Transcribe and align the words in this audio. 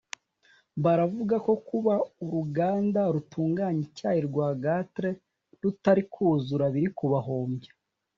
baravuga 0.83 1.35
ko 1.45 1.53
kuba 1.67 1.93
uruganda 2.25 3.01
rutunganya 3.13 3.81
icyayi 3.89 4.19
rwa 4.29 4.47
Gatre 4.63 5.09
rutari 5.61 6.03
kuzura 6.13 6.65
biri 6.73 6.89
kubahombya 6.97 7.71